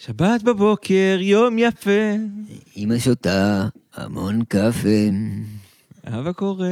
[0.00, 2.14] שבת בבוקר, יום יפה,
[2.76, 5.08] אמא שותה המון קפה.
[6.04, 6.68] אבא קורא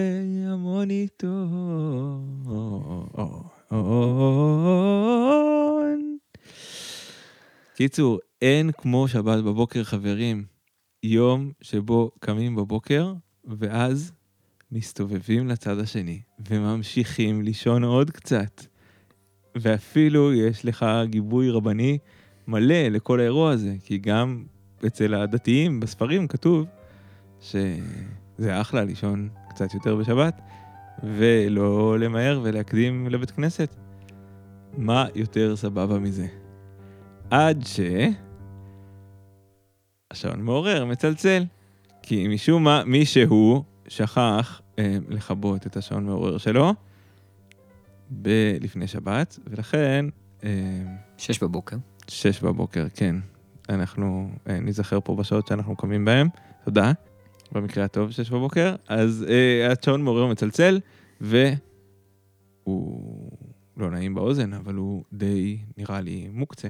[0.47, 1.39] המון עיתון.
[7.75, 10.45] קיצור, אין כמו שבת בבוקר, חברים.
[11.03, 13.13] יום שבו קמים בבוקר,
[13.45, 14.13] ואז
[14.73, 18.63] מסתובבים לצד השני, וממשיכים לישון עוד קצת.
[19.55, 21.99] ואפילו יש לך גיבוי רבני
[22.49, 24.45] מלא לכל האירוע הזה, כי גם
[24.87, 26.67] אצל הדתיים בספרים כתוב
[27.41, 30.41] שזה אחלה לישון קצת יותר בשבת,
[31.03, 33.77] ולא למהר ולהקדים לבית כנסת.
[34.77, 36.27] מה יותר סבבה מזה?
[37.31, 37.81] עד ש...
[40.11, 41.45] השעון מעורר, מצלצל.
[42.03, 46.75] כי משום מה, מישהו שכח אה, לכבות את השעון מעורר שלו
[48.23, 50.07] ב- לפני שבת, ולכן...
[50.45, 50.51] אה,
[51.19, 51.77] שש בבוקר.
[52.11, 53.17] שש בבוקר, כן.
[53.69, 56.29] אנחנו אה, ניזכר פה בשעות שאנחנו קמים בהן,
[56.65, 56.93] תודה.
[57.53, 58.75] במקרה הטוב, שש בבוקר.
[58.89, 60.81] אז אה, השעון מעורר מצלצל,
[61.21, 63.31] והוא
[63.77, 66.69] לא נעים באוזן, אבל הוא די, נראה לי, מוקצה.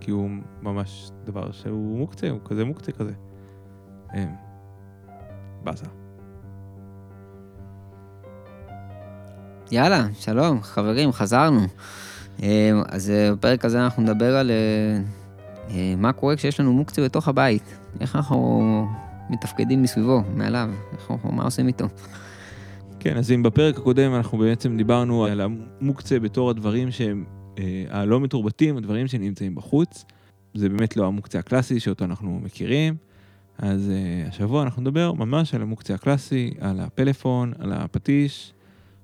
[0.00, 0.30] כי הוא
[0.62, 3.12] ממש דבר שהוא מוקצה, הוא כזה מוקצה כזה.
[4.14, 4.26] אה,
[5.64, 5.86] באסה.
[9.72, 11.60] יאללה, שלום, חברים, חזרנו.
[12.42, 15.00] אה, אז אה, בפרק הזה אנחנו נדבר על אה,
[15.70, 17.74] אה, מה קורה כשיש לנו מוקצה בתוך הבית.
[18.00, 18.86] איך אנחנו
[19.30, 21.86] מתפקדים מסביבו, מעליו, איך אנחנו, מה עושים איתו.
[23.00, 27.24] כן, אז אם בפרק הקודם אנחנו בעצם דיברנו על המוקצה בתור הדברים שהם
[27.90, 30.04] הלא מתורבתים, הדברים שנמצאים בחוץ.
[30.54, 32.96] זה באמת לא המוקצה הקלאסי שאותו אנחנו מכירים.
[33.58, 38.52] אז אה, השבוע אנחנו נדבר ממש על המוקצה הקלאסי, על הפלאפון, על הפטיש,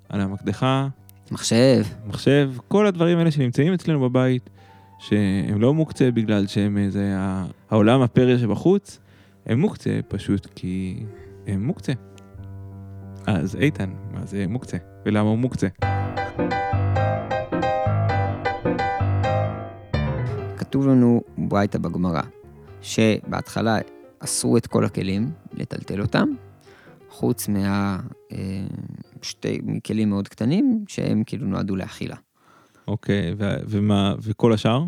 [0.08, 0.88] על המקדחה,
[1.30, 4.50] מחשב, מחשב, כל הדברים האלה שנמצאים אצלנו בבית,
[4.98, 8.98] שהם לא מוקצה בגלל שהם איזה ה- העולם הפרא שבחוץ,
[9.46, 11.02] הם מוקצה פשוט כי
[11.46, 11.92] הם מוקצה.
[13.26, 14.76] אז איתן, מה זה מוקצה?
[15.06, 15.66] ולמה הוא מוקצה?
[20.56, 22.22] כתוב לנו ברייתא בגמרא,
[22.82, 23.78] שבהתחלה
[24.18, 26.28] אסרו את כל הכלים, לטלטל אותם,
[27.22, 27.98] חוץ מה...
[28.32, 28.38] אה,
[29.86, 32.16] כלים מאוד קטנים, שהם כאילו נועדו לאכילה.
[32.88, 34.84] אוקיי, ו- ומה, וכל השאר?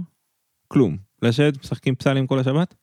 [0.69, 0.97] כלום.
[1.23, 2.75] לשבת, משחקים פסלים כל השבת?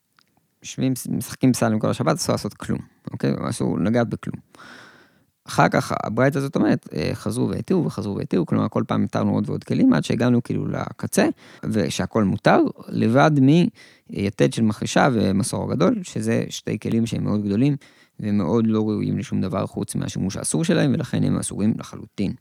[0.64, 2.80] יושבים, משחקים פסלים כל השבת, אסור לעשות כלום,
[3.12, 3.34] אוקיי?
[3.50, 4.40] אסור לגעת בכלום.
[5.48, 9.50] אחר כך הברייתא הזאת אומרת, אה, חזרו והתירו וחזרו והתירו, כלומר כל פעם התרנו עוד
[9.50, 11.28] ועוד כלים עד שהגענו כאילו לקצה,
[11.64, 17.76] ושהכל מותר, לבד מיתד של מחרישה ומסור הגדול, שזה שתי כלים שהם מאוד גדולים
[18.22, 22.34] ומאוד לא ראויים לשום דבר חוץ מהשימוש האסור שלהם, ולכן הם אסורים לחלוטין.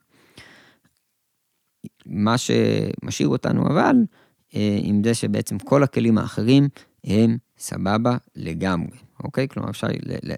[2.07, 3.97] מה שמשאיר אותנו אבל,
[4.55, 6.69] אה, עם זה שבעצם כל הכלים האחרים
[7.05, 9.49] הם סבבה לגמרי, אוקיי?
[9.49, 9.87] כלומר אפשר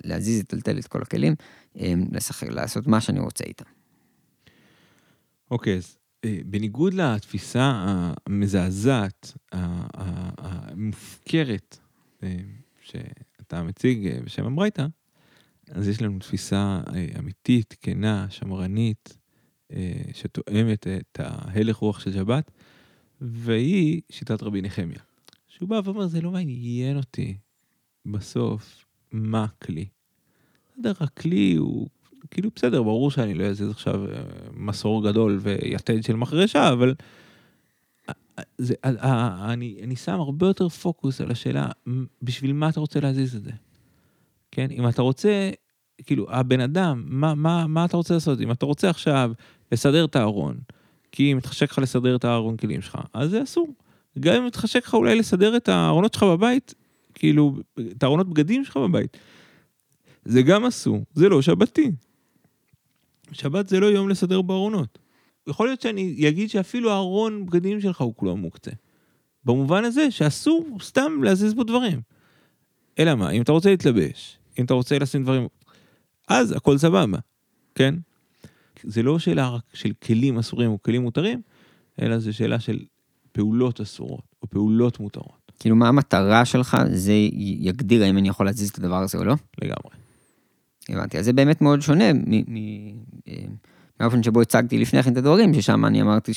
[0.04, 1.34] להזיז, לטלטל את כל הכלים,
[1.78, 3.64] אה, לשחק, לעשות מה שאני רוצה איתם.
[5.50, 7.84] אוקיי, אז אה, בניגוד לתפיסה
[8.26, 9.32] המזעזעת,
[10.38, 11.78] המופקרת,
[12.82, 14.86] שאתה מציג בשם הברייתא,
[15.72, 19.18] אז יש לנו תפיסה אה, אמיתית, כנה, שמרנית,
[19.72, 22.50] אה, שתואמת את ההלך רוח של שבת,
[23.20, 24.98] והיא שיטת רבי נחמיה.
[25.48, 27.36] שהוא בא ואומר, זה לא מעניין אותי
[28.06, 29.86] בסוף מה הכלי.
[30.72, 31.88] בסדר, הכלי הוא,
[32.30, 34.22] כאילו בסדר, ברור שאני לא אזיז עכשיו אה,
[34.52, 36.94] מסור גדול ויתד של מחרשה, אבל
[38.58, 41.68] זה, אני, אני שם הרבה יותר פוקוס על השאלה,
[42.22, 43.50] בשביל מה אתה רוצה להזיז את זה?
[44.50, 45.50] כן, אם אתה רוצה,
[46.04, 48.40] כאילו, הבן אדם, מה, מה, מה אתה רוצה לעשות?
[48.40, 49.32] אם אתה רוצה עכשיו
[49.72, 50.56] לסדר את הארון,
[51.12, 53.74] כי אם מתחשק לך לסדר את הארון כלים שלך, אז זה אסור.
[54.20, 56.74] גם אם מתחשק לך אולי לסדר את הארונות שלך בבית,
[57.14, 57.56] כאילו,
[57.96, 59.16] את הארונות בגדים שלך בבית,
[60.24, 61.90] זה גם אסור, זה לא שבתי.
[63.32, 64.98] שבת זה לא יום לסדר בארונות.
[65.46, 68.70] יכול להיות שאני אגיד שאפילו הארון בגדים שלך הוא כולו מוקצה.
[69.44, 72.00] במובן הזה שאסור סתם להזיז בו דברים.
[72.98, 75.48] אלא מה, אם אתה רוצה להתלבש, אם אתה רוצה לשים דברים,
[76.28, 77.18] אז הכל סבבה,
[77.74, 77.94] כן?
[78.82, 81.42] זה לא שאלה רק של כלים אסורים או כלים מותרים,
[82.02, 82.78] אלא זה שאלה של
[83.32, 87.12] פעולות אסורות או פעולות מותרות, כאילו, מה המטרה שלך, זה
[87.60, 89.34] יגדיר האם אני יכול להזיז את הדבר הזה או לא?
[89.62, 89.96] לגמרי.
[90.88, 93.34] הבנתי, אז זה באמת מאוד שונה אה,
[94.00, 96.32] מהאופן שבו הצגתי לפני כן את הדברים, ששם אני אמרתי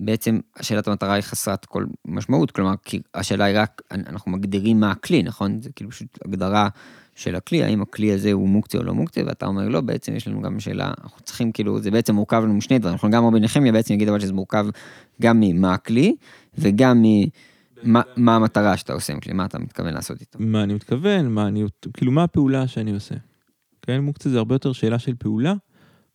[0.00, 4.90] שבעצם שאלת המטרה היא חסרת כל משמעות, כלומר, כי השאלה היא רק, אנחנו מגדירים מה
[4.90, 5.62] הכלי, נכון?
[5.62, 6.68] זה כאילו פשוט הגדרה
[7.14, 10.28] של הכלי, האם הכלי הזה הוא מוקצה או לא מוקצה, ואתה אומר לא, בעצם יש
[10.28, 13.40] לנו גם שאלה, אנחנו צריכים כאילו, זה בעצם מורכב לנו משני דברים, אנחנו גם רבי
[13.40, 14.66] נחמיה בעצם יגיד אבל שזה מורכב
[15.22, 16.16] גם ממה הכלי,
[16.58, 17.04] וגם מ...
[17.82, 20.38] מה, מה המטרה שאתה עושה עם כלי, מה אתה מתכוון לעשות איתו.
[20.40, 21.64] מה אני מתכוון, מה אני,
[21.94, 23.14] כאילו מה הפעולה שאני עושה.
[23.82, 25.54] כן, מוקצה זה הרבה יותר שאלה של פעולה,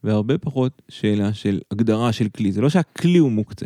[0.05, 2.51] והרבה פחות שאלה של הגדרה של כלי.
[2.51, 3.65] זה לא שהכלי הוא מוקצה,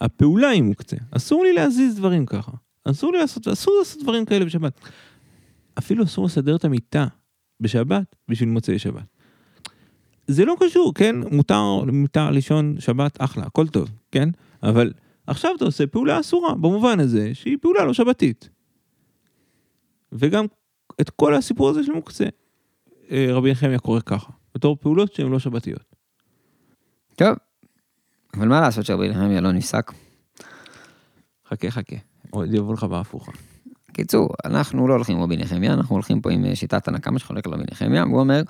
[0.00, 0.96] הפעולה היא מוקצה.
[1.10, 2.52] אסור לי להזיז דברים ככה.
[2.84, 4.80] אסור לי לעשות, אסור לעשות דברים כאלה בשבת.
[5.78, 7.06] אפילו אסור לסדר את המיטה
[7.60, 9.02] בשבת בשביל מוצאי שבת.
[10.26, 11.16] זה לא קשור, כן?
[11.32, 14.28] מותר, מותר לישון שבת, אחלה, הכל טוב, כן?
[14.62, 14.92] אבל
[15.26, 18.48] עכשיו אתה עושה פעולה אסורה, במובן הזה שהיא פעולה לא שבתית.
[20.12, 20.46] וגם
[21.00, 22.24] את כל הסיפור הזה של מוקצה,
[23.10, 25.84] אה, רבי נחמיה קורא ככה, בתור פעולות שהן לא שבתיות.
[27.16, 27.36] טוב,
[28.34, 29.92] אבל מה לעשות שרבי נחמיה לא נפסק?
[31.48, 31.96] חכה חכה,
[32.30, 33.32] עוד יבוא לך בהפוכה.
[33.92, 37.46] קיצור, אנחנו לא הולכים עם רבי נחמיה, אנחנו הולכים פה עם אה, שיטת הנקמה שחולק
[37.46, 38.42] על רבי נחמיה, והוא אומר,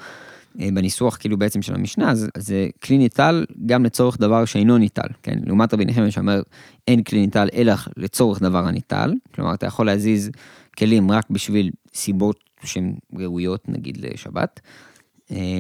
[0.61, 5.09] אה, בניסוח כאילו בעצם של המשנה, אז זה כלי ניטל גם לצורך דבר שאינו ניטל,
[5.23, 5.39] כן?
[5.47, 6.43] לעומת רבי נחמיה שאומר,
[6.89, 10.31] אין כלי ניטל אלא לצורך דבר הניטל, כלומר אתה יכול להזיז
[10.79, 14.71] כלים רק בשביל סיבות שהן ראויות נגיד לשבת, אה,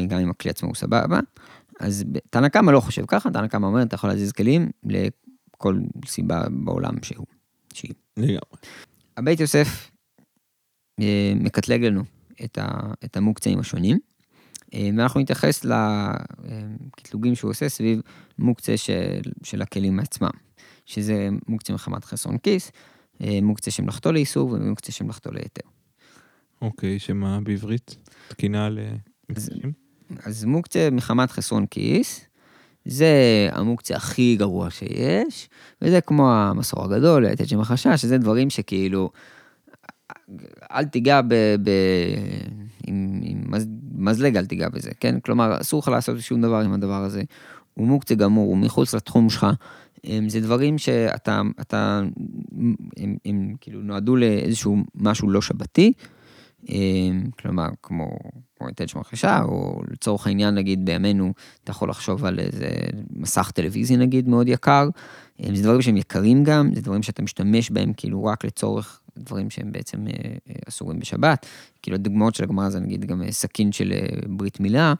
[0.08, 1.20] גם אם הכלי עצמו הוא סבבה.
[1.80, 6.42] אז תנא קמא לא חושב ככה, תנא קמא אומר, אתה יכול להזיז כלים לכל סיבה
[6.50, 7.26] בעולם שהוא.
[7.72, 7.92] שהיא.
[8.16, 8.40] לגמרי.
[9.16, 9.90] הבית יוסף
[11.00, 12.02] אה, מקטלג לנו
[12.44, 12.68] את, ה,
[13.04, 13.98] את המוקצים השונים,
[14.74, 18.00] אה, ואנחנו נתייחס לקטלוגים שהוא עושה סביב
[18.38, 20.30] מוקצה של, של הכלים עצמם,
[20.86, 22.72] שזה מוקצה מחמת חסרון כיס,
[23.20, 25.68] אה, מוקצה שמלאכתו לאיסור ומוקצה שמלאכתו להיתר.
[26.62, 27.96] אוקיי, שמה בעברית?
[28.28, 29.09] תקינה למקצים?
[30.24, 32.20] אז מוקצה מחמת חסרון כיס,
[32.84, 35.48] זה המוקצה הכי גרוע שיש,
[35.82, 39.10] וזה כמו המסור הגדול, היתד שם החשש, שזה דברים שכאילו,
[40.72, 41.34] אל תיגע ב...
[41.34, 41.70] ב
[42.86, 45.20] עם, עם מז, מזלג אל תיגע בזה, כן?
[45.20, 47.22] כלומר, אסור לך לעשות שום דבר עם הדבר הזה.
[47.74, 49.46] הוא מוקצה גמור, הוא מחוץ לתחום שלך.
[50.28, 52.02] זה דברים שאתה, אתה,
[52.96, 55.92] הם, הם כאילו נועדו לאיזשהו משהו לא שבתי,
[57.38, 58.18] כלומר, כמו
[58.60, 61.32] כמו היטל של רכישה, או לצורך העניין, נגיד בימינו,
[61.64, 62.68] אתה יכול לחשוב על איזה
[63.10, 64.88] מסך טלוויזיה נגיד מאוד יקר.
[65.54, 69.72] זה דברים שהם יקרים גם, זה דברים שאתה משתמש בהם כאילו רק לצורך דברים שהם
[69.72, 70.12] בעצם אה,
[70.48, 71.46] אה, אסורים בשבת.
[71.82, 73.92] כאילו הדוגמאות של הגמרא זה נגיד גם אה, סכין של
[74.26, 74.94] ברית מילה,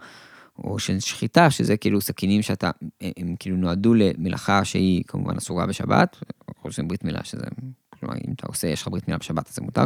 [0.58, 2.70] או של שחיטה, שזה כאילו סכינים שאתה,
[3.16, 6.16] הם כאילו נועדו למלאכה שהיא כמובן אסורה בשבת,
[6.64, 7.44] או שזה ברית מילה, שזה,
[7.90, 9.84] כלומר אם אתה עושה, יש לך ברית מילה בשבת אז זה מותר.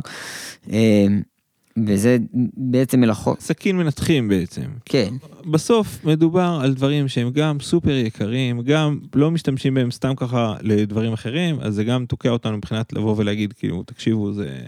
[1.77, 2.19] וזה
[2.57, 3.41] בעצם מלאכות.
[3.41, 4.63] סכין מנתחים בעצם.
[4.85, 5.15] כן.
[5.51, 11.13] בסוף מדובר על דברים שהם גם סופר יקרים, גם לא משתמשים בהם סתם ככה לדברים
[11.13, 14.59] אחרים, אז זה גם תוקע אותנו מבחינת לבוא ולהגיד, כאילו, תקשיבו, זה,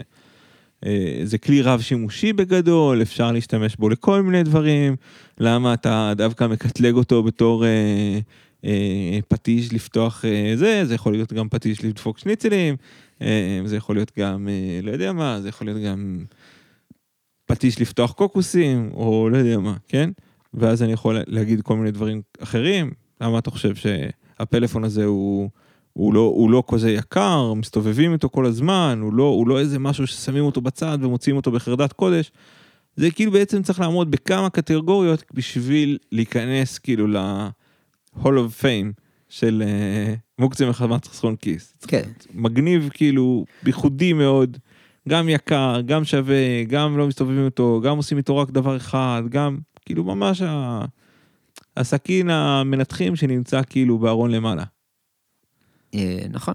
[0.85, 4.95] אה, זה כלי רב שימושי בגדול, אפשר להשתמש בו לכל מיני דברים,
[5.39, 7.65] למה אתה דווקא מקטלג אותו בתור...
[7.65, 8.19] אה,
[8.65, 12.75] אה, פטיש לפתוח אה, זה, זה יכול להיות גם פטיש לדפוק שניצלים,
[13.21, 16.23] אה, זה יכול להיות גם, אה, לא יודע מה, זה יכול להיות גם
[17.47, 20.09] פטיש לפתוח קוקוסים, או לא יודע מה, כן?
[20.53, 22.91] ואז אני יכול להגיד כל מיני דברים אחרים.
[23.21, 25.49] למה אתה חושב שהפלאפון הזה הוא,
[25.93, 29.79] הוא, לא, הוא לא כזה יקר, מסתובבים איתו כל הזמן, הוא לא, הוא לא איזה
[29.79, 32.31] משהו ששמים אותו בצד ומוציאים אותו בחרדת קודש.
[32.95, 40.19] זה כאילו בעצם צריך לעמוד בכמה קטגוריות בשביל להיכנס כאילו ל-Hall of Fame של uh,
[40.39, 41.73] מוקצה מחמת חסרון כיס.
[41.87, 42.01] כן.
[42.33, 44.57] מגניב כאילו, ייחודי מאוד.
[45.07, 49.57] גם יקר, גם שווה, גם לא מסתובבים איתו, גם עושים איתו רק דבר אחד, גם
[49.85, 50.85] כאילו ממש ה...
[51.77, 54.63] הסכין המנתחים שנמצא כאילו בארון למעלה.
[55.93, 56.53] אה, נכון,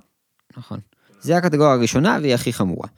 [0.57, 0.81] נכון.
[1.21, 2.89] זה הקטגוריה הראשונה והיא הכי חמורה.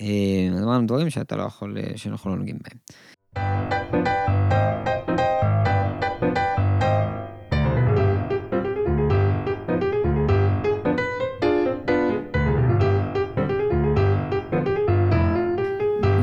[0.00, 4.19] אה, אמרנו דברים שאתה לא יכול, אה, שאנחנו לא נוגעים בהם.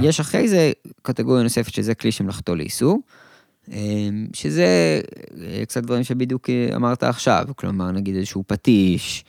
[0.01, 2.99] יש אחרי זה קטגוריה נוספת שזה כלי שמלאכתו לאיסור,
[3.71, 5.01] אמ, שזה
[5.41, 9.25] אה, קצת דברים שבדיוק אה, אמרת עכשיו, כלומר נגיד איזשהו פטיש,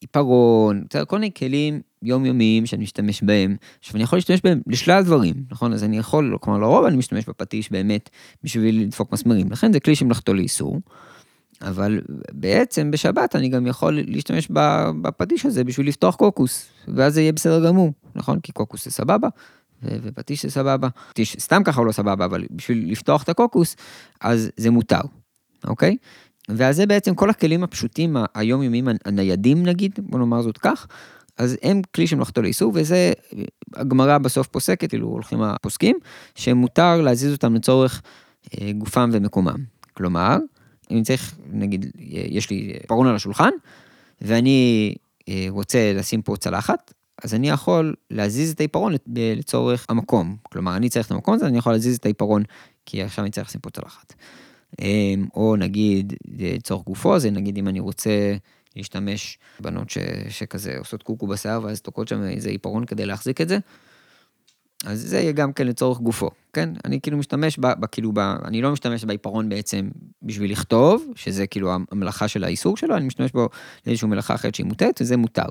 [0.00, 3.56] עיפרון, כל מיני כלים יומיומיים שאני משתמש בהם.
[3.80, 5.72] עכשיו אני יכול להשתמש בהם לשלל דברים, נכון?
[5.72, 8.10] אז אני יכול, כלומר לרוב אני משתמש בפטיש באמת
[8.44, 10.80] בשביל לדפוק מסמרים, לכן זה כלי שמלאכתו לאיסור.
[11.62, 12.00] אבל
[12.32, 14.48] בעצם בשבת אני גם יכול להשתמש
[15.02, 18.40] בפטיש הזה בשביל לפתוח קוקוס, ואז זה יהיה בסדר גמור, נכון?
[18.40, 19.28] כי קוקוס זה סבבה,
[19.82, 20.88] ופטיש זה סבבה.
[21.08, 23.76] פטיש סתם ככה הוא לא סבבה, אבל בשביל לפתוח את הקוקוס,
[24.20, 25.00] אז זה מותר,
[25.66, 25.96] אוקיי?
[26.48, 30.86] ואז זה בעצם כל הכלים הפשוטים היומיומיים הניידים נגיד, בוא נאמר זאת כך,
[31.38, 33.12] אז הם כלי שמלאכתו לאיסור, וזה
[33.74, 35.96] הגמרא בסוף פוסקת, כאילו הולכים הפוסקים,
[36.34, 38.02] שמותר להזיז אותם לצורך
[38.60, 39.64] אה, גופם ומקומם.
[39.94, 40.36] כלומר,
[40.90, 43.50] אם צריך, נגיד, יש לי פרון על השולחן,
[44.20, 44.94] ואני
[45.28, 46.92] אה, רוצה לשים פה צלחת,
[47.24, 50.36] אז אני יכול להזיז את העיפרון לצורך המקום.
[50.42, 52.42] כלומר, אני צריך את המקום הזה, אני יכול להזיז את העיפרון,
[52.86, 54.14] כי עכשיו אני צריך לשים פה צלחת.
[54.80, 58.36] אמ, או נגיד, לצורך גופו, זה נגיד אם אני רוצה
[58.76, 59.98] להשתמש בנות ש,
[60.28, 63.58] שכזה עושות קוקו בשיער, ואז תוקעות שם איזה עיפרון כדי להחזיק את זה.
[64.84, 66.70] אז זה יהיה גם כן לצורך גופו, כן?
[66.84, 68.18] אני כאילו משתמש ב, ב, כאילו ב...
[68.18, 69.88] אני לא משתמש בעיפרון בעצם
[70.22, 73.48] בשביל לכתוב, שזה כאילו המלאכה של האיסור שלו, אני משתמש בו
[73.86, 75.48] לאיזושהי מלאכה אחרת שהיא מוטעת, וזה מותר.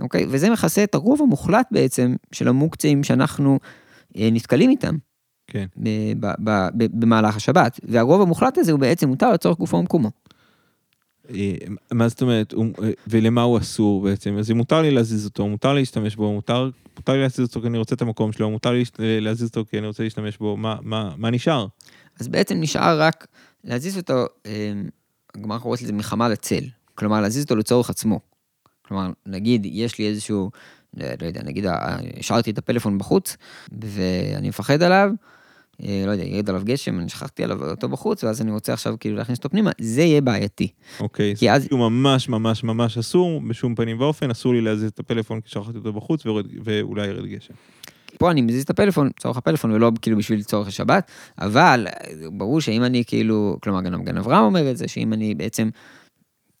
[0.00, 0.26] אוקיי?
[0.28, 3.58] וזה מכסה את הרוב המוחלט בעצם של המוקצים שאנחנו
[4.16, 4.96] אה, נתקלים איתם.
[5.46, 5.66] כן.
[5.76, 5.88] ב,
[6.20, 10.10] ב, ב, במהלך השבת, והרוב המוחלט הזה הוא בעצם מותר לצורך גופו ומקומו.
[11.30, 11.54] אה,
[11.92, 14.36] מה זאת אומרת, אה, ולמה הוא אסור בעצם?
[14.38, 17.60] אז אם מותר לי להזיז אותו, מותר לי להשתמש בו, מותר, מותר לי להזיז אותו
[17.60, 20.56] כי אני רוצה את המקום שלו, מותר לי להזיז אותו כי אני רוצה להשתמש בו,
[20.56, 21.66] מה, מה, מה נשאר?
[22.20, 23.26] אז בעצם נשאר רק
[23.64, 24.26] להזיז אותו,
[25.34, 28.33] הגמרא קוראת לזה מחמה לצל, כלומר להזיז אותו לצורך עצמו.
[28.88, 30.50] כלומר, נגיד, יש לי איזשהו,
[30.96, 31.64] לא יודע, נגיד,
[32.20, 33.36] השארתי את הפלאפון בחוץ,
[33.72, 35.10] ואני מפחד עליו,
[35.82, 38.94] אה, לא יודע, ירד עליו גשם, אני שכחתי עליו אותו בחוץ, ואז אני רוצה עכשיו
[39.00, 40.68] כאילו להכניס אותו פנימה, זה יהיה בעייתי.
[41.00, 41.68] אוקיי, כי אז...
[41.70, 45.78] הוא ממש ממש ממש אסור, בשום פנים ואופן, אסור לי להזיז את הפלאפון כי שכחתי
[45.78, 47.54] אותו בחוץ, ויורד, ואולי ירד גשם.
[48.18, 51.86] פה אני מזיז את הפלאפון, צורך הפלאפון, ולא כאילו בשביל צורך השבת, אבל
[52.32, 55.68] ברור שאם אני כאילו, כלומר גם אברהם אומר את זה, שאם אני בעצם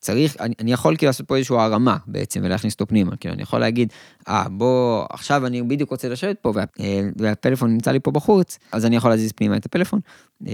[0.04, 3.42] צריך, אני, אני יכול כאילו לעשות פה איזושהי הרמה בעצם ולהכניס אותו פנימה, כאילו אני
[3.42, 3.92] יכול להגיד,
[4.28, 8.58] אה בוא, עכשיו אני בדיוק רוצה לשבת פה וה, אה, והפלאפון נמצא לי פה בחוץ,
[8.72, 10.00] אז אני יכול להזיז פנימה את הפלאפון
[10.46, 10.52] אה,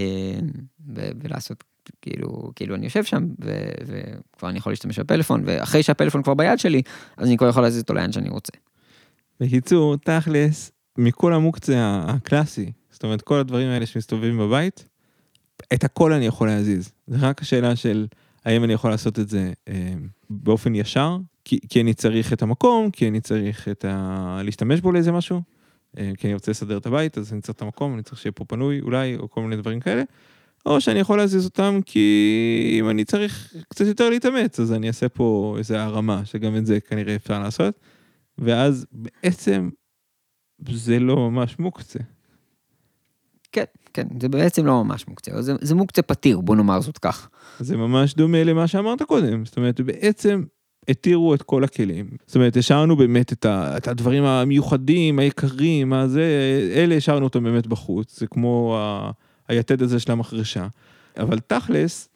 [0.95, 1.63] ו, ולעשות
[2.01, 6.59] כאילו, כאילו אני יושב שם ו, וכבר אני יכול להשתמש בפלאפון, ואחרי שהפלאפון כבר ביד
[6.59, 6.81] שלי,
[7.17, 8.53] אז אני כבר יכול להזיז אותו לאן שאני רוצה.
[9.39, 14.85] בקיצור, תכלס, מכל המוקצה הקלאסי, זאת אומרת כל הדברים האלה שמסתובבים בבית,
[15.73, 16.91] את הכל אני יכול להזיז.
[17.07, 18.07] זה רק השאלה של...
[18.45, 19.93] האם אני יכול לעשות את זה אה,
[20.29, 24.41] באופן ישר, כי, כי אני צריך את המקום, כי אני צריך את ה...
[24.43, 25.41] להשתמש בו לאיזה משהו,
[25.97, 28.31] אה, כי אני רוצה לסדר את הבית, אז אני צריך את המקום, אני צריך שיהיה
[28.31, 30.03] פה פנוי אולי, או כל מיני דברים כאלה,
[30.65, 35.09] או שאני יכול להזיז אותם כי אם אני צריך קצת יותר להתאמץ, אז אני אעשה
[35.09, 37.79] פה איזה הרמה, שגם את זה כנראה אפשר לעשות,
[38.37, 39.69] ואז בעצם
[40.69, 41.99] זה לא ממש מוקצה.
[43.51, 47.29] כן, כן, זה בעצם לא ממש מוקצה, זה, זה מוקצה פתיר, בוא נאמר זאת כך.
[47.59, 50.43] זה ממש דומה למה שאמרת קודם, זאת אומרת, בעצם
[50.87, 52.09] התירו את כל הכלים.
[52.27, 56.23] זאת אומרת, השארנו באמת את, ה, את הדברים המיוחדים, היקרים, הזה,
[56.75, 59.11] אלה השארנו אותם באמת בחוץ, זה כמו ה,
[59.47, 60.67] היתד הזה של המחרשה.
[61.17, 62.09] אבל תכלס,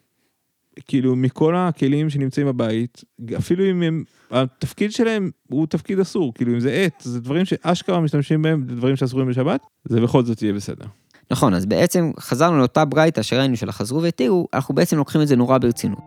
[0.88, 3.04] כאילו, מכל הכלים שנמצאים בבית,
[3.36, 8.00] אפילו אם הם, התפקיד שלהם הוא תפקיד אסור, כאילו, אם זה עט, זה דברים שאשכרה
[8.00, 10.86] משתמשים בהם, זה דברים שאסורים בשבת, זה בכל זאת יהיה בסדר.
[11.30, 15.36] נכון, אז בעצם חזרנו לאותה ברייתא שראינו של החזרו והתירו, אנחנו בעצם לוקחים את זה
[15.36, 15.98] נורא ברצינות.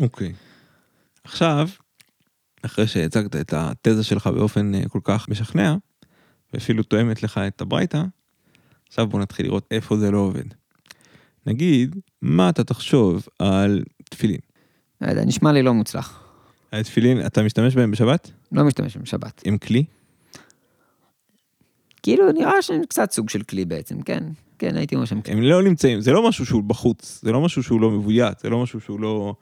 [0.00, 0.28] אוקיי.
[0.28, 0.32] Okay.
[1.24, 1.68] עכשיו,
[2.62, 5.74] אחרי שהצגת את התזה שלך באופן אה, כל כך משכנע,
[6.52, 8.02] ואפילו תואמת לך את הברייתא,
[8.88, 10.44] עכשיו בוא נתחיל לראות איפה זה לא עובד.
[11.46, 14.40] נגיד, מה אתה תחשוב על תפילין?
[15.00, 16.23] לא יודע, נשמע לי לא מוצלח.
[16.80, 18.30] התפילין, אתה משתמש בהם בשבת?
[18.52, 19.42] לא משתמש בהם בשבת.
[19.44, 19.84] עם כלי?
[22.02, 24.24] כאילו נראה שהם קצת סוג של כלי בעצם, כן.
[24.58, 25.32] כן, הייתי אומר שהם כלי.
[25.32, 28.50] הם לא נמצאים, זה לא משהו שהוא בחוץ, זה לא משהו שהוא לא מבוית, זה
[28.50, 29.34] לא משהו שהוא לא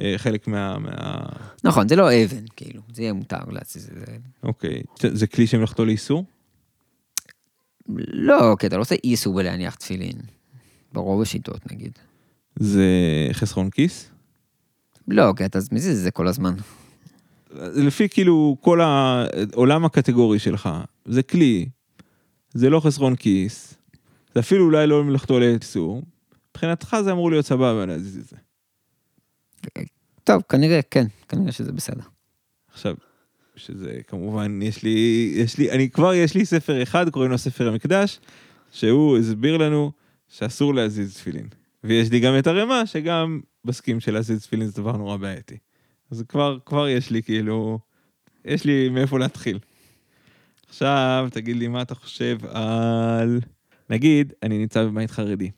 [0.00, 1.26] אה, חלק מה, מה...
[1.64, 4.16] נכון, זה לא אבן, כאילו, זה יהיה מותר להציז את זה.
[4.42, 6.24] אוקיי, זה כלי שמלאכתו לאיסור?
[7.96, 10.16] לא, כי אתה לא עושה איסור בלהניח תפילין.
[10.92, 11.98] ברוב השיטות נגיד.
[12.56, 12.86] זה
[13.32, 14.10] חסרון כיס?
[15.08, 16.54] לא, כי אתה מזיז את זה כל הזמן.
[17.60, 20.68] לפי כאילו כל העולם הקטגורי שלך,
[21.04, 21.68] זה כלי,
[22.52, 23.74] זה לא חסרון כיס,
[24.34, 26.02] זה אפילו אולי לא מלאכתו לאיסור,
[26.50, 28.36] מבחינתך זה אמור להיות סבבה להזיז את זה.
[30.24, 32.02] טוב, כנראה כן, כנראה שזה בסדר.
[32.72, 32.94] עכשיו,
[33.56, 37.68] שזה כמובן, יש לי, יש לי, אני כבר, יש לי ספר אחד, קוראים לו ספר
[37.68, 38.20] המקדש,
[38.72, 39.92] שהוא הסביר לנו
[40.28, 41.46] שאסור להזיז תפילין.
[41.84, 45.56] ויש לי גם את הרמה, שגם מסכים שלהזיז תפילין זה דבר נורא בעייתי.
[46.10, 47.78] אז כבר, כבר יש לי כאילו,
[48.44, 49.58] יש לי מאיפה להתחיל.
[50.68, 53.40] עכשיו, תגיד לי מה אתה חושב על...
[53.90, 55.50] נגיד, אני נמצא בבית חרדי,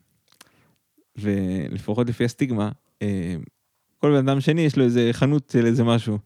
[1.16, 2.70] ולפחות לפי הסטיגמה,
[3.02, 3.34] אה,
[3.98, 6.18] כל בן אדם שני יש לו איזה חנות של איזה משהו.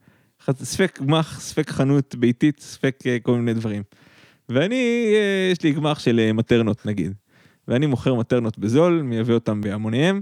[0.52, 3.82] ספק גמח, ספק חנות ביתית, ספק אה, כל מיני דברים.
[4.48, 7.12] ואני, אה, יש לי גמח של מטרנות נגיד.
[7.68, 10.20] ואני מוכר מטרנות בזול, מייבא אותם בהמוניהם,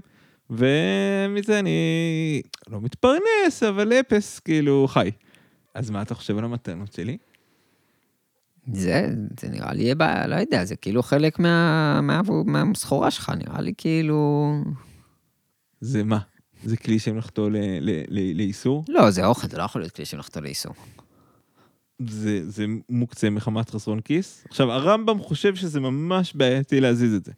[0.51, 5.11] ומזה אני לא מתפרנס, אבל אפס, כאילו, חי.
[5.75, 7.17] אז מה אתה חושב על המתנות שלי?
[8.73, 9.07] זה,
[9.41, 13.73] זה נראה לי, בא, לא יודע, זה כאילו חלק מה, מה, מהסחורה שלך, נראה לי
[13.79, 14.53] כאילו...
[15.81, 16.19] זה מה?
[16.65, 18.85] זה כלי שמלאכתו ל- ל- ל- לאיסור?
[18.89, 20.75] לא, זה אוכל, זה לא יכול להיות כלי שמלאכתו לאיסור.
[22.09, 24.45] זה, זה מוקצה מחמת חסרון כיס.
[24.49, 27.33] עכשיו, הרמב"ם חושב שזה ממש בעייתי להזיז את זה.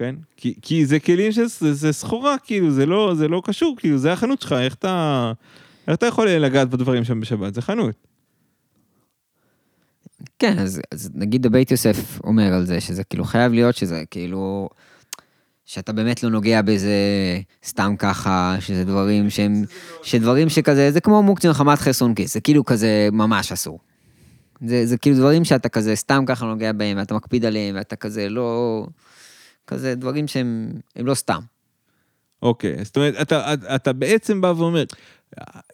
[0.00, 0.14] כן?
[0.36, 4.12] כי, כי זה כלים שזה זה סחורה, כאילו, זה לא, זה לא קשור, כאילו, זה
[4.12, 5.32] החנות שלך, איך אתה,
[5.88, 7.54] איך אתה יכול לגעת בדברים שם בשבת?
[7.54, 7.94] זה חנות.
[10.38, 14.68] כן, אז, אז נגיד הבית יוסף אומר על זה, שזה כאילו חייב להיות שזה כאילו,
[15.64, 16.94] שאתה באמת לא נוגע בזה
[17.64, 19.64] סתם ככה, שזה דברים שהם,
[20.02, 21.78] שדברים שכזה, זה כמו מוקצה מחמת
[22.16, 23.78] כיס, זה כאילו כזה ממש אסור.
[24.66, 28.28] זה, זה כאילו דברים שאתה כזה סתם ככה נוגע בהם, ואתה מקפיד עליהם, ואתה כזה
[28.28, 28.86] לא...
[29.66, 31.40] כזה דברים שהם הם לא סתם.
[32.42, 34.84] אוקיי, זאת אומרת, אתה, אתה, אתה בעצם בא ואומר,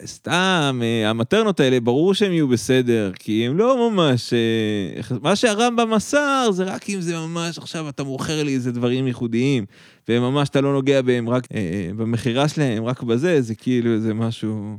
[0.05, 4.33] סתם, אה, המטרנות האלה, ברור שהם יהיו בסדר, כי הם לא ממש...
[4.33, 9.07] אה, מה שהרמב"ם מסר זה רק אם זה ממש עכשיו אתה מוכר לי איזה דברים
[9.07, 9.65] ייחודיים,
[10.09, 14.13] וממש אתה לא נוגע בהם רק אה, אה, במכירה שלהם, רק בזה, זה כאילו איזה
[14.13, 14.77] משהו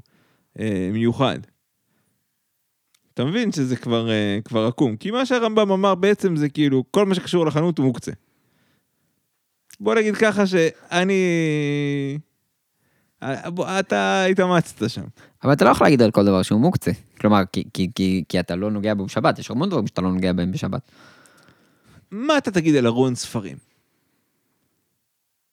[0.58, 1.38] אה, מיוחד.
[3.14, 7.06] אתה מבין שזה כבר, אה, כבר עקום, כי מה שהרמב"ם אמר בעצם זה כאילו, כל
[7.06, 8.12] מה שקשור לחנות הוא מוקצה.
[9.80, 11.14] בוא נגיד ככה שאני...
[13.80, 15.02] אתה התאמצת שם.
[15.44, 16.90] אבל אתה לא יכול להגיד על כל דבר שהוא מוקצה.
[17.20, 20.12] כלומר, כי, כי, כי, כי אתה לא נוגע בו בשבת, יש המון דברים שאתה לא
[20.12, 20.90] נוגע בהם בשבת.
[22.10, 23.56] מה אתה תגיד על ארון ספרים?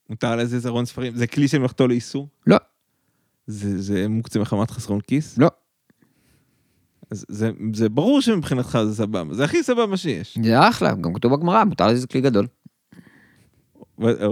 [0.10, 1.15] מותר להזיז ארון ספרים?
[1.15, 2.27] זה כלי של מלאכתו לאיסור?
[2.48, 2.58] לא.
[3.48, 5.38] זה, זה מוקצה מחמת חסרון כיס?
[5.38, 5.50] לא.
[7.12, 10.38] אז זה, זה ברור שמבחינתך זה סבבה, זה הכי סבבה שיש.
[10.44, 12.48] זה אחלה, גם כתוב בגמרא, מותר לזה כלי גדול.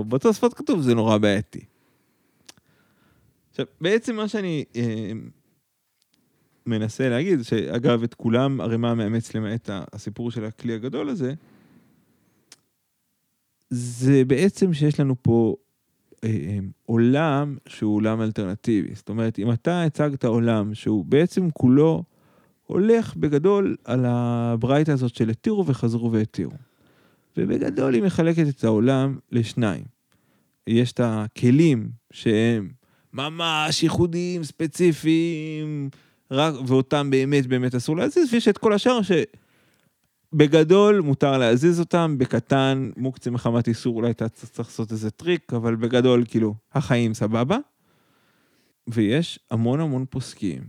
[0.07, 1.65] בתוספות כתוב זה נורא בעייתי.
[3.49, 5.11] עכשיו, בעצם מה שאני אה,
[6.65, 11.33] מנסה להגיד, שאגב, את כולם ערימה מאמץ למעט הסיפור של הכלי הגדול הזה,
[13.69, 15.55] זה בעצם שיש לנו פה
[16.23, 18.95] אה, עולם שהוא עולם אלטרנטיבי.
[18.95, 22.03] זאת אומרת, אם אתה הצגת עולם שהוא בעצם כולו
[22.67, 26.53] הולך בגדול על הברייתא הזאת של התירו וחזרו והתירו.
[27.37, 29.83] ובגדול היא מחלקת את העולם לשניים.
[30.67, 32.69] יש את הכלים שהם
[33.13, 35.89] ממש ייחודיים, ספציפיים,
[36.31, 38.99] רק, ואותם באמת באמת אסור להזיז, ויש את כל השאר
[40.33, 45.75] שבגדול מותר להזיז אותם, בקטן מוקצה מחמת איסור, אולי אתה צריך לעשות איזה טריק, אבל
[45.75, 47.57] בגדול כאילו החיים סבבה.
[48.87, 50.67] ויש המון המון פוסקים,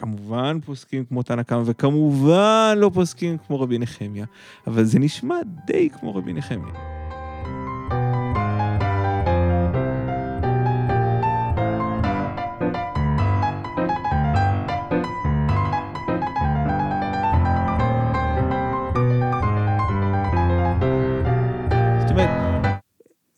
[0.00, 4.24] שכמובן פוסקים כמו תנא קמא, וכמובן לא פוסקים כמו רבי נחמיה,
[4.66, 5.36] אבל זה נשמע
[5.66, 6.74] די כמו רבי נחמיה.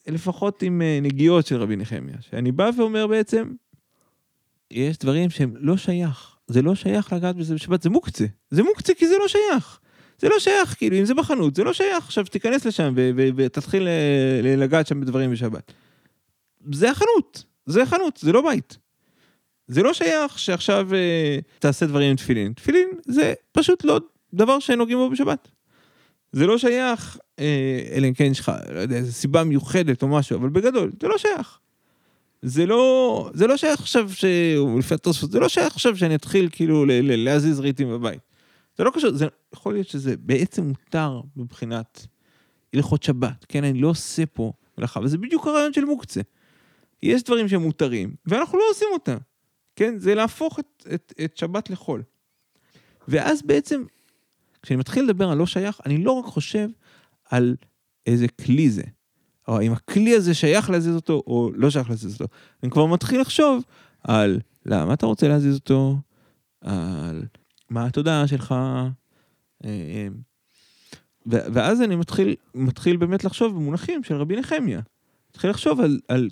[0.06, 3.52] לפחות עם אה, נגיעות של רבי נחמיה, שאני בא ואומר בעצם,
[4.70, 8.94] יש דברים שהם לא שייך, זה לא שייך לגעת בזה בשבת, זה מוקצה, זה מוקצה
[8.94, 9.78] כי זה לא שייך.
[10.18, 12.04] זה לא שייך, כאילו, אם זה בחנות, זה לא שייך.
[12.04, 12.94] עכשיו תיכנס לשם
[13.36, 15.72] ותתחיל אה, לגעת שם בדברים בשבת.
[16.72, 18.78] זה החנות, זה החנות, זה לא בית.
[19.66, 22.52] זה לא שייך שעכשיו אה, תעשה דברים עם תפילין.
[22.52, 24.00] תפילין זה פשוט לא
[24.34, 25.48] דבר שנוגעים בו בשבת.
[26.32, 30.38] זה לא שייך, אה, אלא אם כן יש לך, לא יודע, סיבה מיוחדת או משהו,
[30.38, 31.58] אבל בגדול, זה לא שייך.
[32.42, 34.24] זה לא, זה לא שייך עכשיו, ש...
[34.78, 38.20] לפי התוספות, זה לא שייך עכשיו שאני אתחיל כאילו להזיז רהיטים בבית.
[38.78, 42.06] זה לא קשור, זה יכול להיות שזה בעצם מותר מבחינת
[42.74, 43.64] הלכות שבת, כן?
[43.64, 46.20] אני לא עושה פה מלאכה, וזה בדיוק הרעיון של מוקצה.
[47.02, 49.16] יש דברים שהם מותרים, ואנחנו לא עושים אותם,
[49.76, 49.98] כן?
[49.98, 52.02] זה להפוך את, את, את שבת לחול.
[53.08, 53.84] ואז בעצם,
[54.62, 56.68] כשאני מתחיל לדבר על לא שייך, אני לא רק חושב
[57.30, 57.56] על
[58.06, 58.82] איזה כלי זה,
[59.48, 62.26] או אם הכלי הזה שייך להזיז אותו, או לא שייך להזיז אותו.
[62.62, 63.64] אני כבר מתחיל לחשוב
[64.04, 65.96] על למה אתה רוצה להזיז אותו,
[66.60, 67.22] על
[67.70, 68.54] מה התודעה שלך,
[69.64, 70.08] אה,
[71.26, 74.80] ו- ואז אני מתחיל, מתחיל באמת לחשוב במונחים של רבי נחמיה.
[75.30, 76.28] מתחיל לחשוב על, על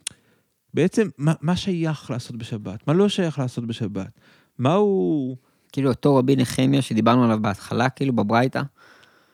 [0.75, 4.11] בעצם מה, מה שייך לעשות בשבת, מה לא שייך לעשות בשבת,
[4.59, 5.37] מה הוא...
[5.73, 8.63] כאילו אותו רבי נחמיה שדיברנו עליו בהתחלה, כאילו בברייתא,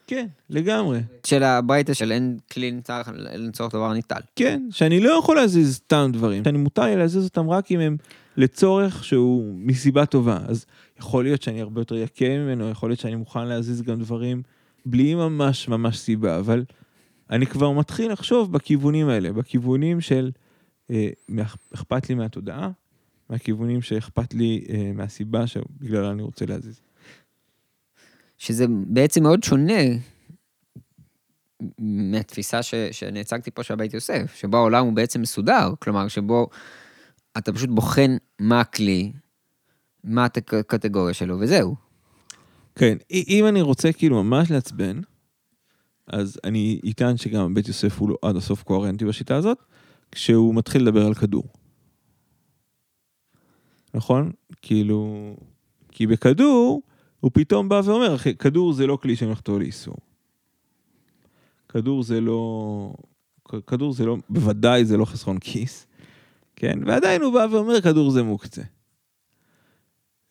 [0.06, 1.00] כן, לגמרי.
[1.26, 4.20] של הברייתא של אין כלי ניצל, אין צורך דבר ניטל.
[4.36, 7.96] כן, שאני לא יכול להזיז סתם דברים, שאני מותר לי להזיז אותם רק אם הם
[8.36, 10.38] לצורך שהוא מסיבה טובה.
[10.48, 10.66] אז
[10.98, 14.42] יכול להיות שאני הרבה יותר יקה ממנו, יכול להיות שאני מוכן להזיז גם דברים
[14.86, 16.64] בלי ממש ממש סיבה, אבל
[17.30, 20.30] אני כבר מתחיל לחשוב בכיוונים האלה, בכיוונים של
[20.90, 21.08] אה,
[21.74, 22.70] אכפת לי מהתודעה,
[23.30, 26.80] מהכיוונים שאכפת לי אה, מהסיבה שבגללה אני רוצה להזיז.
[28.38, 29.82] שזה בעצם מאוד שונה
[31.78, 36.48] מהתפיסה ש, שאני הצגתי פה של הבית יוסף, שבו העולם הוא בעצם מסודר, כלומר, שבו
[37.38, 39.12] אתה פשוט בוחן מה הכלי,
[40.04, 41.76] מה הקטגוריה שלו, וזהו.
[42.74, 45.00] כן, אם אני רוצה כאילו ממש לעצבן,
[46.06, 49.58] אז אני אטען שגם בית יוסף הוא לא עד הסוף קוהרנטי בשיטה הזאת,
[50.12, 51.44] כשהוא מתחיל לדבר על כדור.
[53.94, 54.32] נכון?
[54.62, 55.34] כאילו,
[55.92, 56.82] כי בכדור,
[57.26, 59.96] הוא פתאום בא ואומר, אחי, כדור זה לא כלי שמלאכתו לאיסור.
[61.68, 62.92] כדור זה לא...
[63.66, 65.86] כדור זה לא, בוודאי זה לא חסרון כיס,
[66.56, 66.78] כן?
[66.86, 68.62] ועדיין הוא בא ואומר, כדור זה מוקצה.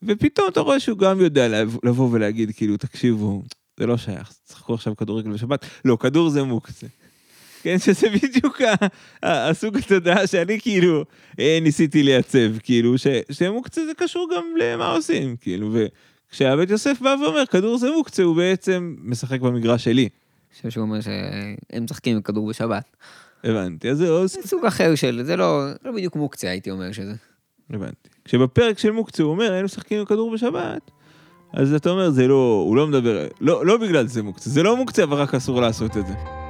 [0.03, 3.43] ופתאום אתה רואה שהוא גם יודע לבוא ולהגיד, כאילו, תקשיבו,
[3.79, 5.65] זה לא שייך, תשחקו עכשיו כדורגל בשבת.
[5.85, 6.87] לא, כדור זה מוקצה.
[7.61, 8.61] כן, שזה בדיוק
[9.23, 11.05] הסוג התודעה שאני כאילו
[11.39, 12.95] אה, ניסיתי לייצב, כאילו,
[13.31, 15.77] שמוקצה זה קשור גם למה עושים, כאילו,
[16.29, 20.01] וכשהבית יוסף בא ואומר, כדור זה מוקצה, הוא בעצם משחק במגרש שלי.
[20.01, 22.83] אני חושב שהוא אומר שהם משחקים עם כדור בשבת.
[23.43, 27.13] הבנתי, אז זה סוג אחר של, זה לא, לא בדיוק מוקצה, הייתי אומר שזה.
[27.69, 28.09] הבנתי.
[28.25, 30.91] כשבפרק של מוקצה הוא אומר, היינו משחקים עם כדור בשבת,
[31.53, 34.77] אז אתה אומר, זה לא, הוא לא מדבר, לא, לא בגלל זה מוקצה, זה לא
[34.77, 36.44] מוקצה, אבל רק אסור לעשות את זה.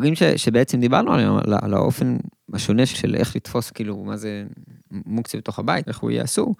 [0.00, 2.16] הדברים ש, שבעצם דיברנו עליהם, על, על האופן
[2.52, 4.44] השונה של איך לתפוס, כאילו, מה זה
[4.90, 6.54] מוקצה בתוך הבית, איך הוא יהיה אסור,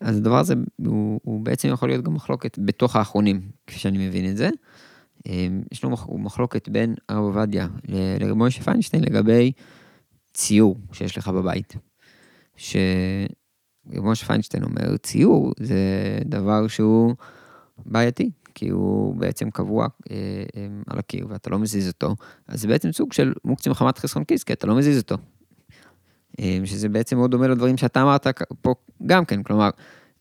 [0.00, 0.54] אז הדבר הזה,
[0.86, 4.50] הוא, הוא בעצם יכול להיות גם מחלוקת בתוך האחרונים, כפי שאני מבין את זה.
[5.26, 7.68] אמ, יש לו מחלוקת בין הרב עובדיה
[8.20, 9.52] לרב מוישה פיינשטיין לגבי
[10.34, 11.76] ציור שיש לך בבית.
[12.56, 15.78] שרב מוישה פיינשטיין אומר, ציור זה
[16.24, 17.14] דבר שהוא
[17.86, 20.16] בעייתי, כי הוא בעצם קבוע אה,
[20.56, 22.16] אה, על הקיר ואתה לא מזיז אותו,
[22.48, 25.16] אז זה בעצם סוג של מוקצה מחמת חסרון כיס, כי אתה לא מזיז אותו.
[26.40, 28.26] אה, שזה בעצם מאוד דומה לדברים שאתה אמרת
[28.60, 28.74] פה
[29.06, 29.70] גם כן, כלומר,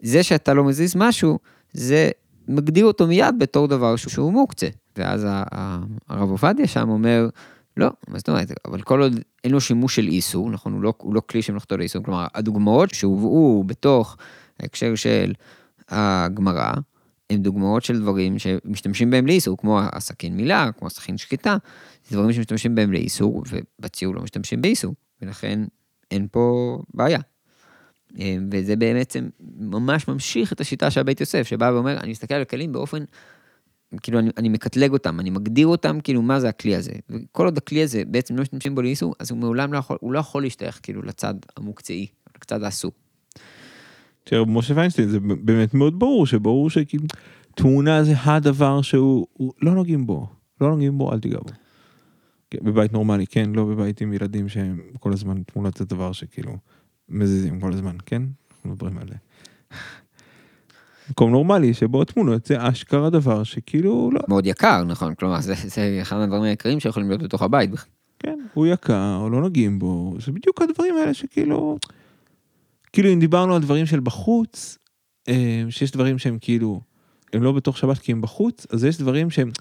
[0.02, 1.40] זה שאתה לא מזיז משהו,
[1.74, 2.12] זה
[2.48, 4.68] מגדיר אותו מיד בתור דבר שהוא מוקצה.
[4.98, 5.28] ואז
[6.10, 7.30] הרב עובדיה שם אומר,
[7.78, 10.94] לא, מה זאת אומרת, אבל כל עוד אין לו שימוש של איסור, נכון, הוא לא,
[10.98, 14.18] הוא לא כלי שמלאכתו לאיסור, כלומר, הדוגמאות שהובאו בתוך
[14.60, 15.34] ההקשר של
[15.90, 16.74] הגמרא,
[17.30, 21.58] הם דוגמאות של דברים שמשתמשים בהם לאיסור, כמו הסכין מילה, כמו הסכין שקטה,
[22.10, 25.60] זה דברים שמשתמשים בהם לאיסור, ובציור לא משתמשים באיסור, ולכן
[26.12, 27.20] אין פה בעיה.
[28.20, 32.42] אה, וזה בעצם ממש ממשיך את השיטה של בית יוסף, שבא ואומר, אני מסתכל על
[32.42, 33.04] הכלים באופן,
[34.02, 36.92] כאילו אני, אני מקטלג אותם, אני מגדיר אותם, כאילו מה זה הכלי הזה.
[37.10, 40.14] וכל עוד הכלי הזה בעצם לא משתמשים בו לאיסור, אז הוא מעולם לא יכול, הוא
[40.14, 42.08] לא יכול להשתייך כאילו לצד המוקצעי,
[42.42, 42.92] לצד האסור.
[44.26, 47.06] תראה, משה ויינשטיין זה באמת מאוד ברור, שברור שכאילו
[47.56, 49.28] תמונה זה הדבר שהוא,
[49.62, 50.28] לא נוגעים בו,
[50.62, 51.50] לא נוגעים בו, אל תיגע בו.
[52.50, 56.58] כן, בבית נורמלי, כן, לא בבית עם ילדים שהם כל הזמן, תמונת זה דבר שכאילו
[57.10, 58.22] מזיזים כל הזמן, כן?
[58.52, 59.16] אנחנו מדברים על זה.
[61.10, 64.20] מקום נורמלי שבו התמונות זה אשכרה דבר שכאילו לא.
[64.28, 67.70] מאוד יקר, נכון, כלומר זה, זה אחד הדברים היקרים שיכולים להיות בתוך הבית.
[68.20, 71.78] כן, הוא יקר, לא נוגעים בו, זה בדיוק הדברים האלה שכאילו...
[72.96, 74.78] כאילו אם דיברנו על דברים של בחוץ,
[75.30, 76.82] אה, שיש דברים שהם כאילו,
[77.34, 79.52] הם לא בתוך שבת כי הם בחוץ, אז יש דברים שהם,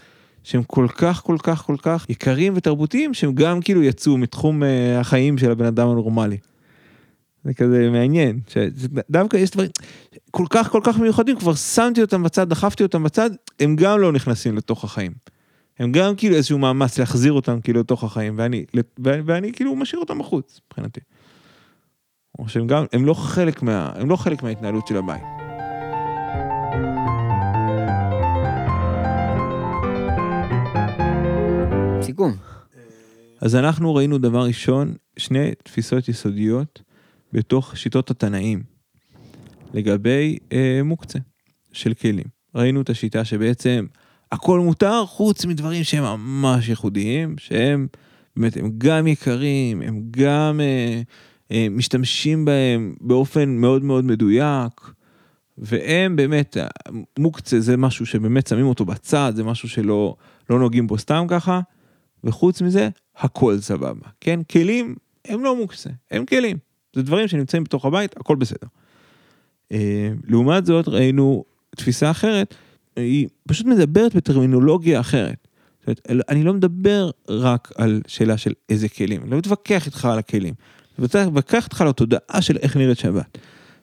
[0.45, 5.01] שהם כל כך כל כך כל כך יקרים ותרבותיים, שהם גם כאילו יצאו מתחום אה,
[5.01, 6.37] החיים של הבן אדם הנורמלי.
[7.45, 9.71] זה כזה מעניין, שדווקא יש דברים
[10.31, 14.13] כל כך כל כך מיוחדים, כבר שמתי אותם בצד, דחפתי אותם בצד, הם גם לא
[14.13, 15.13] נכנסים לתוך החיים.
[15.79, 18.65] הם גם כאילו איזשהו מאמץ להחזיר אותם כאילו לתוך החיים, ואני,
[18.99, 21.01] ואני, ואני כאילו משאיר אותם בחוץ, מבחינתי.
[22.39, 25.23] או שהם גם, הם לא חלק מה, הם לא חלק מההתנהלות של הבית.
[32.03, 32.33] סיכום.
[33.41, 36.83] אז אנחנו ראינו דבר ראשון, שני תפיסות יסודיות
[37.33, 38.63] בתוך שיטות התנאים
[39.75, 41.19] לגבי אה, מוקצה
[41.73, 42.27] של כלים.
[42.55, 43.87] ראינו את השיטה שבעצם
[44.33, 47.87] הכל מותר חוץ מדברים שהם ממש ייחודיים, שהם
[48.37, 51.03] באמת, הם גם יקרים, הם גם אה,
[51.51, 54.81] משתמשים בהם באופן מאוד מאוד מדויק,
[55.59, 56.57] והם באמת,
[57.19, 60.17] מוקצה זה משהו שבאמת שמים אותו בצד, זה משהו שלא
[60.51, 61.61] לא נוגעים בו סתם ככה,
[62.25, 64.09] וחוץ מזה, הכל סבבה.
[64.21, 66.57] כן, כלים הם לא מוקצה, הם כלים.
[66.95, 68.67] זה דברים שנמצאים בתוך הבית, הכל בסדר.
[69.73, 71.45] אה, לעומת זאת, ראינו
[71.77, 72.55] תפיסה אחרת,
[72.97, 75.49] היא פשוט מדברת בטרמינולוגיה אחרת.
[75.81, 80.05] זאת אומרת, אני לא מדבר רק על שאלה של איזה כלים, אני לא מתווכח איתך
[80.05, 80.55] על הכלים.
[80.99, 83.39] ולקח אותך לתודעה של איך נראית שבת.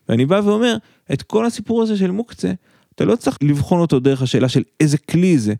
[0.09, 0.77] ואני בא ואומר,
[1.13, 2.51] את כל הסיפור הזה של מוקצה,
[2.95, 5.53] אתה לא צריך לבחון אותו דרך השאלה של איזה כלי זה,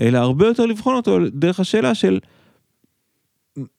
[0.00, 2.18] אלא הרבה יותר לבחון אותו דרך השאלה של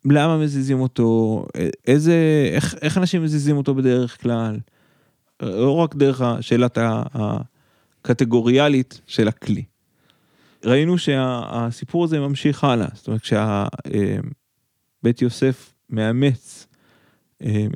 [0.05, 1.45] למה מזיזים אותו,
[1.87, 2.15] איזה,
[2.51, 4.57] איך, איך אנשים מזיזים אותו בדרך כלל,
[5.41, 6.77] לא רק דרך השאלת
[8.01, 9.63] הקטגוריאלית של הכלי.
[10.65, 16.67] ראינו שהסיפור הזה ממשיך הלאה, זאת אומרת כשבית יוסף מאמץ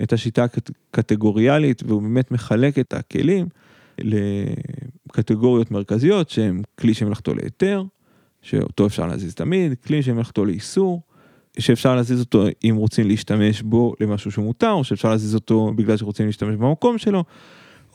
[0.03, 0.45] את השיטה
[0.93, 3.45] הקטגוריאלית והוא באמת מחלק את הכלים
[3.99, 7.83] לקטגוריות מרכזיות שהם כלי שמלאכתו להיתר,
[8.41, 11.01] שאותו אפשר להזיז תמיד, כלי שמלאכתו לאיסור,
[11.59, 16.25] שאפשר להזיז אותו אם רוצים להשתמש בו למשהו שמותר, או שאפשר להזיז אותו בגלל שרוצים
[16.25, 17.23] להשתמש במקום שלו,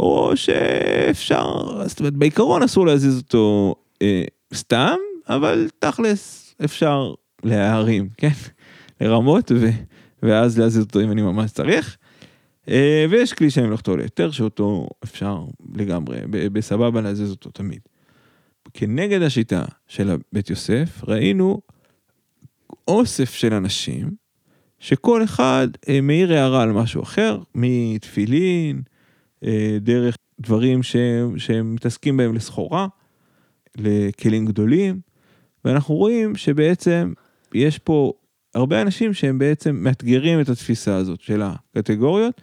[0.01, 1.55] או שאפשר,
[1.87, 4.97] זאת אומרת בעיקרון אסור להזיז אותו אה, סתם,
[5.29, 8.29] אבל תכלס אפשר להערים, כן?
[9.01, 9.69] לרמות ו,
[10.23, 11.97] ואז להזיז אותו אם אני ממש צריך.
[12.69, 17.81] אה, ויש כלי שמלאכתו להיתר שאותו אפשר לגמרי, בסבבה להזיז אותו תמיד.
[18.75, 21.61] כנגד השיטה של בית יוסף ראינו
[22.89, 24.11] אוסף של אנשים
[24.79, 28.83] שכל אחד אה, מעיר הערה על משהו אחר, מתפילין,
[29.45, 32.87] אה, דרך דברים שהם, שהם מתעסקים בהם לסחורה,
[33.77, 35.01] לכלים גדולים,
[35.65, 37.13] ואנחנו רואים שבעצם
[37.55, 38.13] יש פה
[38.55, 42.41] הרבה אנשים שהם בעצם מאתגרים את התפיסה הזאת של הקטגוריות,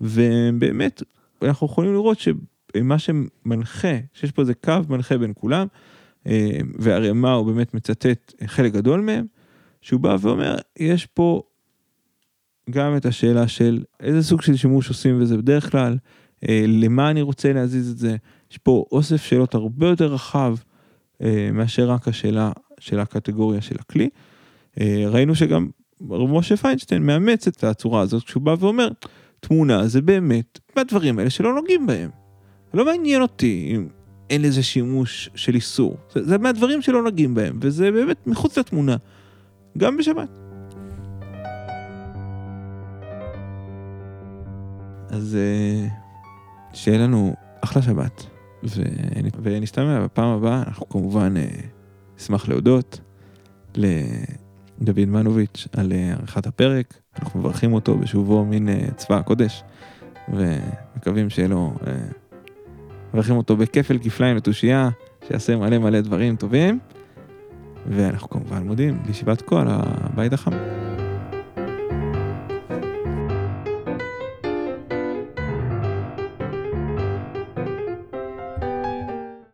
[0.00, 1.02] והם באמת,
[1.42, 5.66] אנחנו יכולים לראות שמה שמנחה, שיש פה איזה קו מנחה בין כולם,
[6.26, 9.26] אה, והרי מה הוא באמת מצטט חלק גדול מהם,
[9.80, 11.42] שהוא בא ואומר, יש פה
[12.70, 15.96] גם את השאלה של איזה סוג של שימוש עושים בזה בדרך כלל,
[16.48, 18.16] אה, למה אני רוצה להזיז את זה,
[18.50, 20.56] יש פה אוסף שאלות הרבה יותר רחב
[21.22, 24.08] אה, מאשר רק השאלה של הקטגוריה של הכלי.
[24.80, 25.68] אה, ראינו שגם
[26.10, 28.88] משה פיינשטיין מאמץ את הצורה הזאת כשהוא בא ואומר,
[29.40, 32.10] תמונה זה באמת מהדברים האלה שלא נוגעים בהם.
[32.74, 33.88] לא מעניין אותי אם
[34.30, 38.96] אין לזה שימוש של איסור, זה, זה מהדברים שלא נוגעים בהם, וזה באמת מחוץ לתמונה,
[39.78, 40.38] גם בשבת.
[45.08, 45.38] אז
[46.72, 48.26] שיהיה לנו אחלה שבת,
[49.42, 51.34] ונשתמע בפעם הבאה, אנחנו כמובן
[52.18, 53.00] נשמח להודות
[54.80, 59.62] לדוד מנוביץ' על עריכת הפרק, אנחנו מברכים אותו בשובו מן צבא הקודש,
[60.28, 61.74] ומקווים שיהיה לו,
[63.14, 64.88] מברכים אותו בכפל כפליים לתושייה,
[65.28, 66.78] שיעשה מלא מלא דברים טובים,
[67.86, 70.52] ואנחנו כמובן מודים לישיבת כל הבית החם.